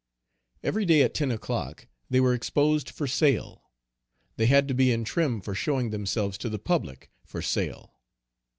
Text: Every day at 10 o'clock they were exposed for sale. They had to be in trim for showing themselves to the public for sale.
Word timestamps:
Every 0.63 0.83
day 0.83 1.03
at 1.03 1.13
10 1.13 1.29
o'clock 1.29 1.85
they 2.09 2.19
were 2.19 2.33
exposed 2.33 2.89
for 2.89 3.05
sale. 3.05 3.69
They 4.35 4.47
had 4.47 4.67
to 4.69 4.73
be 4.73 4.91
in 4.91 5.03
trim 5.03 5.41
for 5.41 5.53
showing 5.53 5.91
themselves 5.91 6.39
to 6.39 6.49
the 6.49 6.57
public 6.57 7.11
for 7.23 7.43
sale. 7.43 7.93